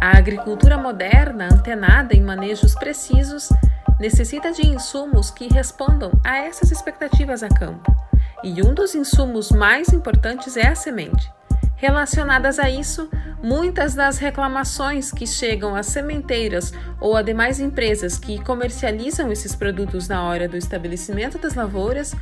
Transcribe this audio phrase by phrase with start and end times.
[0.00, 3.48] A agricultura moderna, antenada em manejos precisos,
[3.98, 7.94] necessita de insumos que respondam a essas expectativas a campo.
[8.44, 11.28] E um dos insumos mais importantes é a semente.
[11.76, 13.08] Relacionadas a isso,
[13.42, 20.08] muitas das reclamações que chegam às sementeiras ou a demais empresas que comercializam esses produtos
[20.08, 22.14] na hora do estabelecimento das lavouras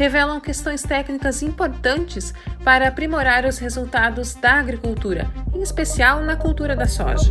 [0.00, 2.32] revelam questões técnicas importantes
[2.64, 7.30] para aprimorar os resultados da agricultura, em especial na cultura da soja.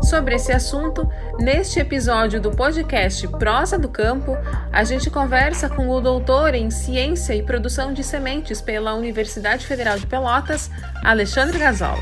[0.00, 1.06] Sobre esse assunto,
[1.38, 4.34] neste episódio do podcast Prosa do Campo,
[4.72, 9.98] a gente conversa com o doutor em Ciência e Produção de Sementes pela Universidade Federal
[9.98, 10.70] de Pelotas,
[11.04, 11.98] Alexandre Gasol.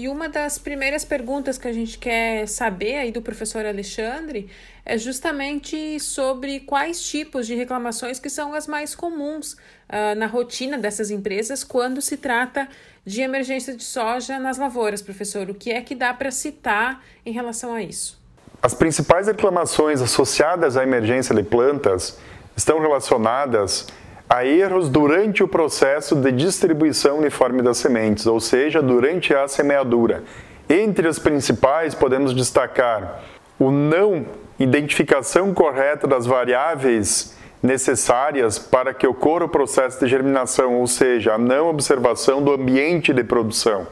[0.00, 4.48] E uma das primeiras perguntas que a gente quer saber aí do professor Alexandre
[4.82, 10.78] é justamente sobre quais tipos de reclamações que são as mais comuns uh, na rotina
[10.78, 12.66] dessas empresas quando se trata
[13.04, 15.50] de emergência de soja nas lavouras, professor.
[15.50, 18.18] O que é que dá para citar em relação a isso?
[18.62, 22.16] As principais reclamações associadas à emergência de plantas
[22.56, 23.86] estão relacionadas
[24.32, 30.22] a erros durante o processo de distribuição uniforme das sementes, ou seja, durante a semeadura.
[30.68, 33.24] Entre as principais, podemos destacar
[33.58, 34.24] o não
[34.56, 41.38] identificação correta das variáveis necessárias para que ocorra o processo de germinação, ou seja, a
[41.38, 43.84] não observação do ambiente de produção.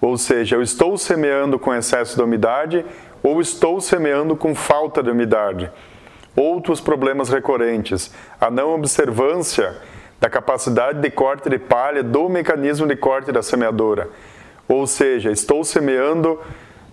[0.00, 2.84] Ou seja, eu estou semeando com excesso de umidade
[3.22, 5.70] ou estou semeando com falta de umidade.
[6.36, 9.74] Outros problemas recorrentes, a não observância
[10.20, 14.08] da capacidade de corte de palha do mecanismo de corte da semeadora.
[14.68, 16.38] Ou seja, estou semeando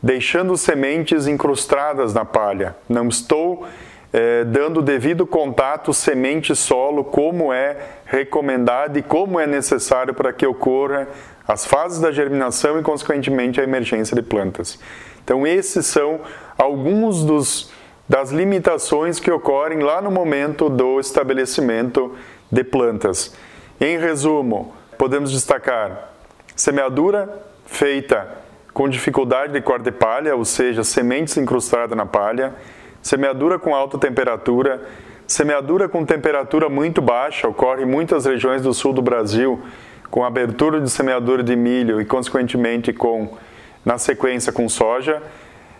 [0.04, 2.76] deixando sementes incrustadas na palha.
[2.90, 3.66] Não estou
[4.12, 11.08] eh, dando devido contato semente-solo, como é recomendado e como é necessário para que ocorra
[11.48, 14.78] as fases da germinação e, consequentemente, a emergência de plantas.
[15.24, 16.20] Então, esses são
[16.58, 17.72] alguns dos
[18.08, 22.16] das limitações que ocorrem lá no momento do estabelecimento
[22.52, 23.34] de plantas.
[23.80, 26.12] Em resumo, podemos destacar
[26.56, 27.30] semeadura
[27.66, 28.44] feita
[28.74, 32.54] com dificuldade de corte de palha, ou seja, sementes incrustadas na palha,
[33.02, 34.82] semeadura com alta temperatura,
[35.28, 39.62] semeadura com temperatura muito baixa, ocorre em muitas regiões do sul do Brasil,
[40.10, 43.38] com abertura de semeadura de milho e, consequentemente, com
[43.86, 45.22] na sequência com soja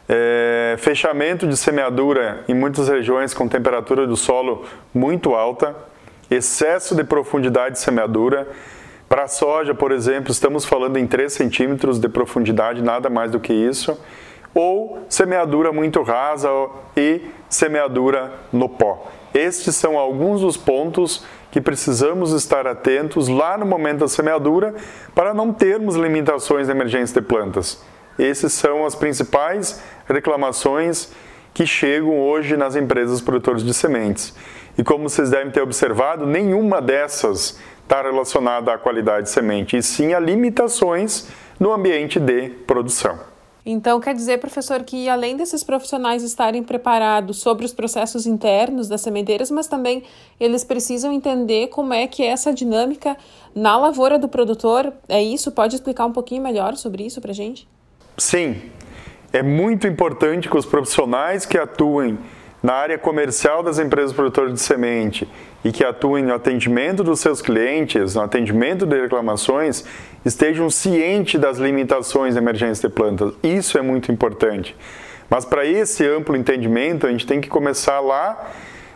[0.08, 5.76] é, fechamento de semeadura em muitas regiões com temperatura do solo muito alta,
[6.30, 8.48] excesso de profundidade de semeadura.
[9.08, 13.40] Para a soja, por exemplo, estamos falando em 3 centímetros de profundidade, nada mais do
[13.40, 13.98] que isso.
[14.54, 16.50] Ou semeadura muito rasa
[16.96, 19.12] e semeadura no pó.
[19.34, 24.76] Estes são alguns dos pontos que precisamos estar atentos lá no momento da semeadura
[25.14, 27.84] para não termos limitações de emergência de plantas.
[28.18, 31.12] Esses são as principais reclamações
[31.54, 34.34] que chegam hoje nas empresas produtoras de sementes.
[34.78, 39.84] E como vocês devem ter observado, nenhuma dessas está relacionada à qualidade de semente, e
[39.84, 41.28] sim a limitações
[41.60, 43.20] no ambiente de produção.
[43.66, 49.00] Então, quer dizer, professor, que além desses profissionais estarem preparados sobre os processos internos das
[49.00, 50.04] sementeiras, mas também
[50.38, 53.16] eles precisam entender como é que é essa dinâmica
[53.56, 54.92] na lavoura do produtor.
[55.08, 55.52] É isso?
[55.52, 57.66] Pode explicar um pouquinho melhor sobre isso para gente?
[58.18, 58.62] Sim,
[59.32, 62.20] é muito importante que os profissionais que atuem
[62.62, 65.28] na área comercial das empresas produtoras de semente
[65.66, 69.84] e que atuem no atendimento dos seus clientes, no atendimento de reclamações,
[70.24, 73.34] estejam cientes das limitações da emergência de plantas.
[73.44, 74.76] Isso é muito importante.
[75.30, 78.52] Mas para esse amplo entendimento, a gente tem que começar lá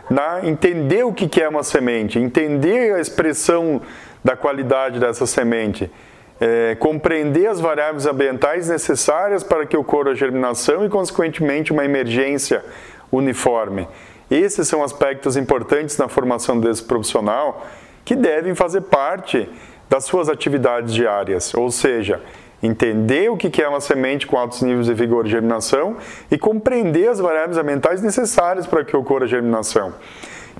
[0.08, 3.82] na entender o que é uma semente, entender a expressão
[4.22, 5.90] da qualidade dessa semente
[6.40, 12.64] é, compreender as variáveis ambientais necessárias para que ocorra a germinação e, consequentemente, uma emergência
[13.10, 13.88] uniforme.
[14.30, 17.66] Esses são aspectos importantes na formação desse profissional
[18.04, 19.48] que devem fazer parte
[19.88, 22.20] das suas atividades diárias, ou seja,
[22.62, 25.96] entender o que é uma semente com altos níveis de vigor e germinação
[26.30, 29.94] e compreender as variáveis ambientais necessárias para que ocorra a germinação.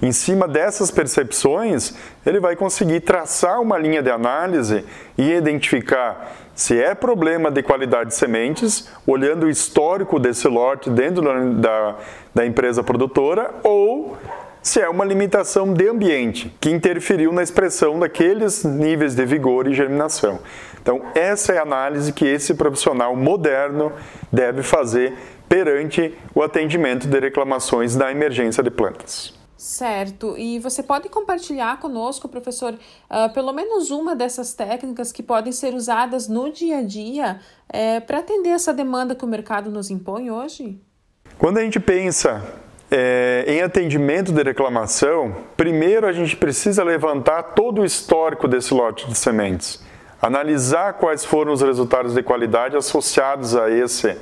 [0.00, 4.84] Em cima dessas percepções, ele vai conseguir traçar uma linha de análise
[5.16, 11.22] e identificar se é problema de qualidade de sementes, olhando o histórico desse lote dentro
[11.54, 11.96] da,
[12.34, 14.16] da empresa produtora, ou
[14.60, 19.74] se é uma limitação de ambiente que interferiu na expressão daqueles níveis de vigor e
[19.74, 20.40] germinação.
[20.82, 23.92] Então, essa é a análise que esse profissional moderno
[24.32, 25.14] deve fazer
[25.48, 29.37] perante o atendimento de reclamações da emergência de plantas.
[29.58, 30.36] Certo.
[30.38, 35.74] E você pode compartilhar conosco, professor, uh, pelo menos uma dessas técnicas que podem ser
[35.74, 40.30] usadas no dia a dia é, para atender essa demanda que o mercado nos impõe
[40.30, 40.80] hoje?
[41.36, 42.40] Quando a gente pensa
[42.88, 49.08] é, em atendimento de reclamação, primeiro a gente precisa levantar todo o histórico desse lote
[49.08, 49.82] de sementes,
[50.22, 54.16] analisar quais foram os resultados de qualidade associados a, esse,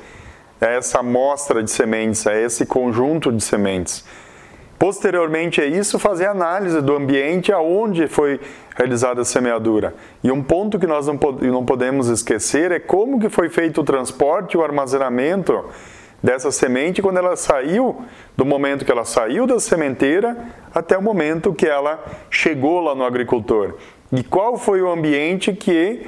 [0.58, 4.02] a essa amostra de sementes, a esse conjunto de sementes
[4.78, 8.38] Posteriormente a isso, fazer análise do ambiente aonde foi
[8.76, 9.94] realizada a semeadura.
[10.22, 11.16] E um ponto que nós não,
[11.64, 15.64] podemos esquecer é como que foi feito o transporte e o armazenamento
[16.22, 18.02] dessa semente quando ela saiu,
[18.36, 20.36] do momento que ela saiu da sementeira
[20.74, 23.74] até o momento que ela chegou lá no agricultor.
[24.12, 26.06] E qual foi o ambiente que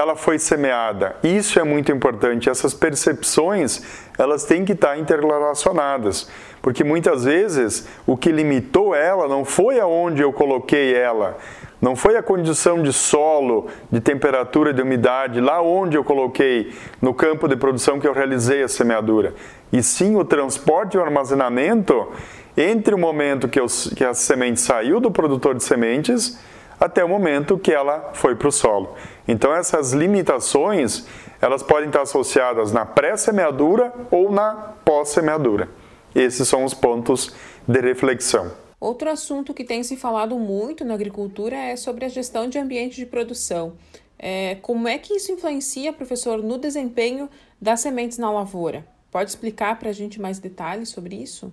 [0.00, 1.16] ela foi semeada.
[1.24, 2.48] Isso é muito importante.
[2.48, 3.82] Essas percepções,
[4.16, 6.30] elas têm que estar interrelacionadas,
[6.60, 11.36] porque muitas vezes o que limitou ela não foi aonde eu coloquei ela,
[11.80, 17.14] não foi a condição de solo, de temperatura, de umidade, lá onde eu coloquei, no
[17.14, 19.34] campo de produção que eu realizei a semeadura,
[19.72, 22.08] e sim o transporte e o armazenamento
[22.56, 23.66] entre o momento que, eu,
[23.96, 26.38] que a semente saiu do produtor de sementes
[26.80, 28.94] até o momento que ela foi para o solo.
[29.26, 31.06] Então essas limitações,
[31.40, 35.68] elas podem estar associadas na pré-semeadura ou na pós-semeadura.
[36.14, 37.32] Esses são os pontos
[37.66, 38.52] de reflexão.
[38.80, 42.96] Outro assunto que tem se falado muito na agricultura é sobre a gestão de ambiente
[42.96, 43.74] de produção.
[44.18, 47.28] É, como é que isso influencia, professor, no desempenho
[47.60, 48.84] das sementes na lavoura?
[49.10, 51.52] Pode explicar para a gente mais detalhes sobre isso?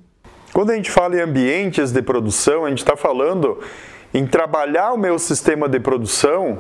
[0.54, 3.60] Quando a gente fala em ambientes de produção, a gente está falando
[4.14, 6.60] em trabalhar o meu sistema de produção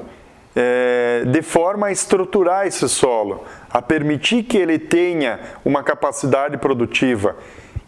[0.56, 7.36] é, de forma a estruturar esse solo, a permitir que ele tenha uma capacidade produtiva,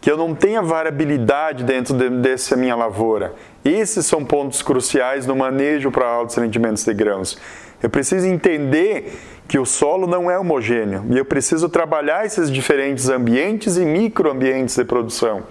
[0.08, 3.34] que eu não tenha variabilidade dentro de, dessa minha lavoura.
[3.66, 7.38] Esses são pontos cruciais no manejo para altos rendimentos de grãos.
[7.84, 9.20] Eu preciso entender
[9.50, 14.78] que o solo não é homogêneo e eu preciso trabalhar esses diferentes ambientes e microambientes
[14.78, 15.44] de produção,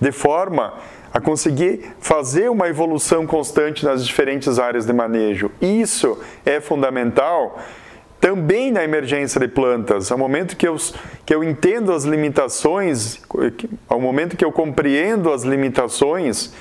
[0.00, 0.74] de forma
[1.14, 5.48] a conseguir fazer uma evolução constante nas diferentes áreas de manejo.
[5.60, 7.56] Isso é fundamental
[8.20, 10.76] também na emergência de plantas, ao momento que eu,
[11.24, 13.20] que eu entendo as limitações,
[13.88, 16.52] ao momento que eu compreendo as limitações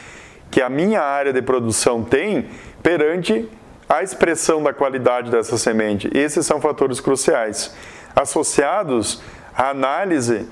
[0.51, 2.47] que a minha área de produção tem
[2.83, 3.47] perante
[3.87, 6.09] a expressão da qualidade dessa semente.
[6.13, 7.73] Esses são fatores cruciais,
[8.15, 9.21] associados
[9.55, 10.47] à análise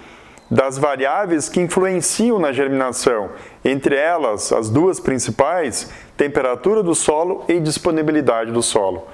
[0.50, 3.31] das variáveis que influenciam na germinação,
[3.65, 9.07] entre elas as duas principais, temperatura do solo e disponibilidade do solo.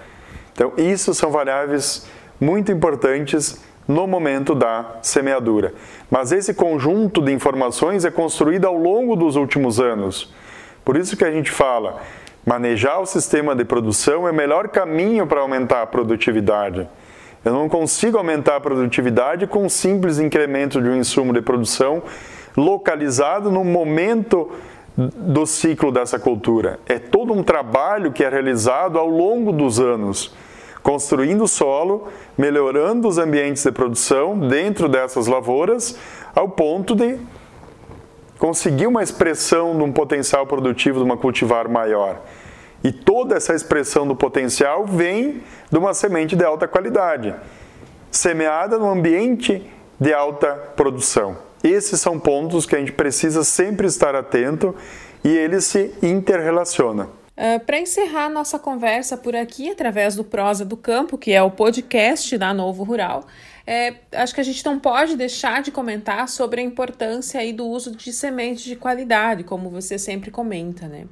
[0.60, 2.06] Então, isso são variáveis
[2.38, 5.74] muito importantes no momento da semeadura.
[6.12, 10.34] Mas esse conjunto de informações é construído ao longo dos últimos anos.
[10.84, 12.02] Por isso que a gente fala,
[12.46, 16.86] manejar o sistema de produção é o melhor caminho para aumentar a produtividade.
[17.46, 22.04] Eu não consigo aumentar a produtividade com um simples incremento de um insumo de produção
[22.58, 24.52] localizado no momento
[24.98, 26.82] do ciclo dessa cultura.
[26.86, 30.36] É todo um trabalho que é realizado ao longo dos anos,
[30.90, 35.96] construindo solo, melhorando os ambientes de produção dentro dessas lavouras,
[36.34, 37.20] ao ponto de
[38.40, 42.20] conseguir uma expressão de um potencial produtivo de uma cultivar maior.
[42.84, 47.36] E toda essa expressão do potencial vem de uma semente de alta qualidade,
[48.10, 49.64] semeada no ambiente
[50.00, 51.38] de alta produção.
[51.64, 54.74] Esses são pontos que a gente precisa sempre estar atento
[55.24, 57.19] e eles se interrelacionam.
[57.40, 61.50] Uh, Para encerrar nossa conversa por aqui, através do Prosa do Campo, que é o
[61.50, 63.26] podcast da Novo Rural,
[63.66, 67.66] é, acho que a gente não pode deixar de comentar sobre a importância aí do
[67.66, 71.06] uso de sementes de qualidade, como você sempre comenta, né?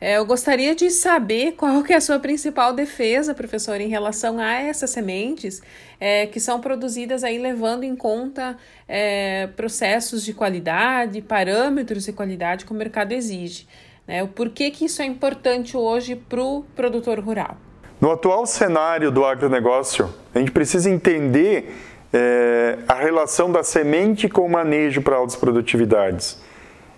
[0.00, 4.38] É, eu gostaria de saber qual que é a sua principal defesa, professor, em relação
[4.40, 5.60] a essas sementes
[6.00, 8.56] é, que são produzidas aí levando em conta
[8.88, 13.66] é, processos de qualidade, parâmetros de qualidade que o mercado exige.
[14.08, 14.22] Né?
[14.22, 17.58] O porquê que isso é importante hoje para o produtor rural?
[18.00, 21.76] No atual cenário do agronegócio, a gente precisa entender
[22.12, 26.40] é, a relação da semente com o manejo para altas produtividades.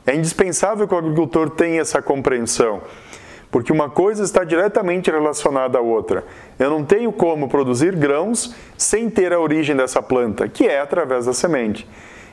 [0.07, 2.83] É indispensável que o agricultor tenha essa compreensão,
[3.51, 6.25] porque uma coisa está diretamente relacionada à outra.
[6.59, 11.27] Eu não tenho como produzir grãos sem ter a origem dessa planta, que é através
[11.27, 11.89] da semente.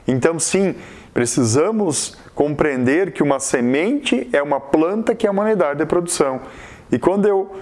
[0.08, 0.76] Então, sim,
[1.14, 6.42] precisamos compreender que uma semente é uma planta que é uma unidade de produção.
[6.92, 7.56] E quando eu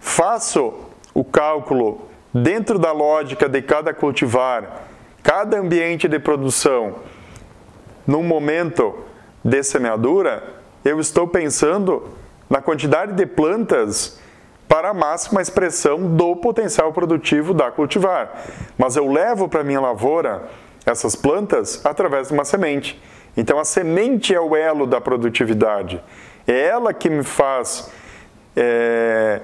[0.00, 0.74] faço
[1.12, 4.88] o cálculo dentro da lógica de cada cultivar,
[5.22, 6.96] cada ambiente de produção,
[8.06, 8.94] num momento
[9.44, 10.42] de semeadura,
[10.84, 12.08] eu estou pensando
[12.50, 14.18] na quantidade de plantas
[14.68, 18.44] para a máxima expressão do potencial produtivo da cultivar.
[18.76, 20.48] Mas eu levo para minha lavoura
[20.84, 23.00] essas plantas através de uma semente.
[23.36, 26.02] Então a semente é o elo da produtividade.
[26.46, 27.90] É ela que me faz,
[28.54, 29.40] é,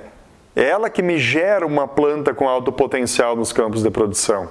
[0.55, 4.49] é ela que me gera uma planta com alto potencial nos campos de produção.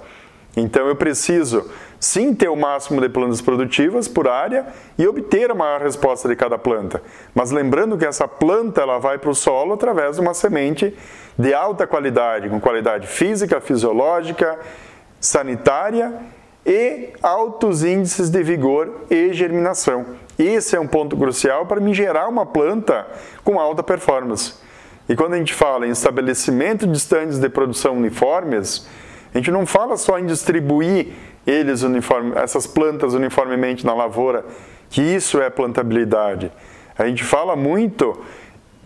[0.58, 1.70] Então eu preciso
[2.00, 4.66] sim ter o máximo de plantas produtivas por área
[4.98, 7.02] e obter a maior resposta de cada planta.
[7.36, 10.98] Mas lembrando que essa planta ela vai para o solo através de uma semente
[11.38, 14.60] de alta qualidade, com qualidade física, fisiológica,
[15.20, 16.14] sanitária
[16.66, 20.06] e altos índices de vigor e germinação.
[20.38, 23.08] Esse é um ponto crucial para me gerar uma planta
[23.44, 24.54] com alta performance.
[25.08, 28.88] E quando a gente fala em estabelecimento de estandes de produção uniformes,
[29.34, 31.08] a gente não fala só em distribuir
[31.46, 34.46] eles uniforme, essas plantas uniformemente na lavoura,
[34.90, 36.52] que isso é plantabilidade.
[36.98, 38.20] A gente fala muito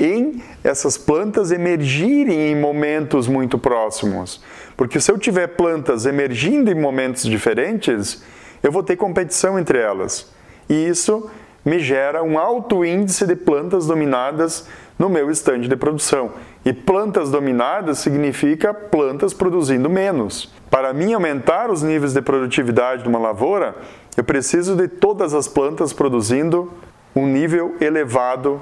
[0.04, 4.44] em essas plantas emergirem em momentos muito próximos.
[4.76, 8.24] Porque se eu tiver plantas emergindo em momentos diferentes,
[8.62, 10.32] eu vou ter competição entre elas.
[10.70, 11.30] E isso
[11.64, 14.68] me gera um alto índice de plantas dominadas
[15.00, 16.32] no meu estande de produção.
[16.66, 20.54] E plantas dominadas significa plantas produzindo menos.
[20.70, 23.76] Para mim aumentar os níveis de produtividade de uma lavoura,
[24.18, 26.72] eu preciso de todas as plantas produzindo
[27.16, 28.62] um nível elevado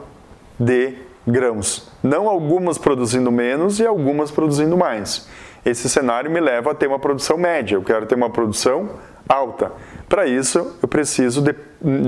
[0.59, 0.93] de
[1.25, 1.89] grãos.
[2.01, 5.27] Não algumas produzindo menos e algumas produzindo mais.
[5.65, 7.75] Esse cenário me leva a ter uma produção média.
[7.75, 8.89] Eu quero ter uma produção
[9.27, 9.71] alta.
[10.09, 11.55] Para isso, eu preciso de,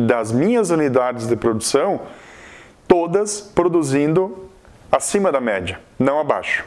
[0.05, 2.01] das minhas unidades de produção
[2.88, 4.50] todas produzindo
[4.91, 6.65] acima da média, não abaixo.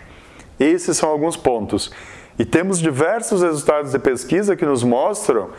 [0.58, 1.92] Esses são alguns pontos.
[2.38, 5.50] E temos diversos resultados de pesquisa que nos mostram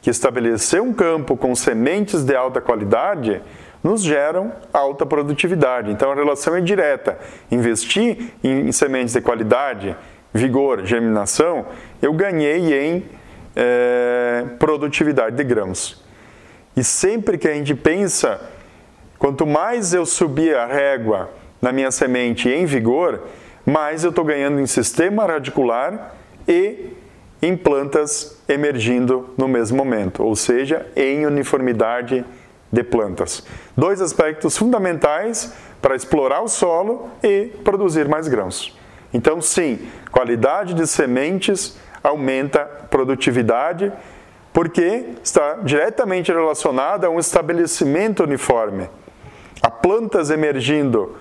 [0.00, 3.40] que estabelecer um campo com sementes de alta qualidade
[3.84, 5.92] nos geram alta produtividade.
[5.92, 7.18] Então a relação é direta.
[7.50, 9.94] Investir em sementes de qualidade,
[10.32, 11.66] vigor, germinação,
[12.02, 13.04] eu ganhei em
[13.54, 16.02] é, produtividade de grãos.
[16.76, 18.40] E sempre que a gente pensa
[19.24, 21.30] Quanto mais eu subir a régua
[21.62, 23.22] na minha semente em vigor,
[23.64, 26.14] mais eu estou ganhando em sistema radicular
[26.46, 26.90] e
[27.40, 32.22] em plantas emergindo no mesmo momento, ou seja, em uniformidade
[32.74, 33.42] de plantas.
[33.76, 38.76] Dois aspectos fundamentais para explorar o solo e produzir mais grãos.
[39.12, 43.92] Então, sim, qualidade de sementes aumenta produtividade,
[44.52, 48.88] porque está diretamente relacionada a um estabelecimento uniforme
[49.62, 51.16] a plantas emergindo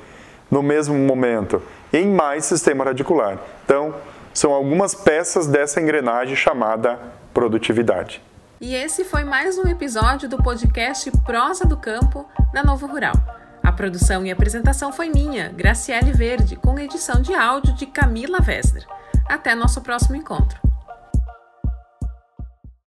[0.52, 1.62] no mesmo momento
[1.94, 3.38] em mais sistema radicular.
[3.64, 3.96] Então,
[4.34, 7.00] são algumas peças dessa engrenagem chamada
[7.34, 8.22] produtividade.
[8.64, 13.14] E esse foi mais um episódio do podcast Prosa do Campo da Novo Rural.
[13.62, 18.88] A produção e apresentação foi minha, Graciele Verde, com edição de áudio de Camila Wessler.
[19.28, 20.62] Até nosso próximo encontro.